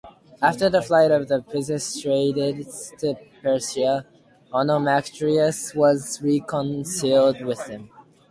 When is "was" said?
5.75-6.19